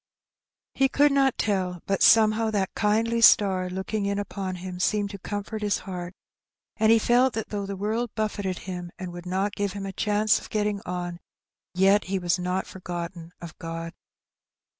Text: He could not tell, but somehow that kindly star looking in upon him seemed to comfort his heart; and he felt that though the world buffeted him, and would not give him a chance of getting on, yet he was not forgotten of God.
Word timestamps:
He 0.73 0.89
could 0.89 1.11
not 1.11 1.37
tell, 1.37 1.83
but 1.85 2.01
somehow 2.01 2.49
that 2.49 2.73
kindly 2.73 3.21
star 3.21 3.69
looking 3.69 4.07
in 4.07 4.17
upon 4.17 4.55
him 4.55 4.79
seemed 4.79 5.11
to 5.11 5.19
comfort 5.19 5.61
his 5.61 5.77
heart; 5.77 6.15
and 6.77 6.91
he 6.91 6.97
felt 6.97 7.33
that 7.35 7.49
though 7.49 7.67
the 7.67 7.75
world 7.77 8.09
buffeted 8.15 8.57
him, 8.65 8.91
and 8.97 9.13
would 9.13 9.27
not 9.27 9.55
give 9.55 9.73
him 9.73 9.85
a 9.85 9.93
chance 9.93 10.39
of 10.39 10.49
getting 10.49 10.81
on, 10.87 11.19
yet 11.75 12.05
he 12.05 12.17
was 12.17 12.39
not 12.39 12.65
forgotten 12.65 13.31
of 13.41 13.55
God. 13.59 13.93